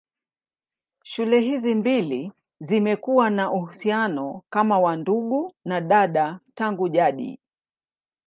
Shule 1.03 1.39
hizi 1.39 1.75
mbili 1.75 2.31
zimekuwa 2.59 3.29
na 3.29 3.51
uhusiano 3.51 4.43
kama 4.49 4.79
wa 4.79 4.95
ndugu 4.95 5.53
na 5.65 5.81
dada 5.81 6.39
tangu 6.55 6.89
jadi. 6.89 7.39